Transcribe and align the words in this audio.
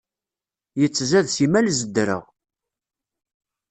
Yettzad 0.79 1.27
simmal 1.31 1.67
zeddreɣ. 1.79 2.23